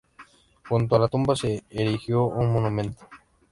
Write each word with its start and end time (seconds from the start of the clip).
Junto 0.67 0.95
a 0.95 0.97
la 0.97 1.07
tumba 1.09 1.35
se 1.35 1.63
erigió 1.69 2.25
un 2.25 2.51
monumento. 2.51 3.07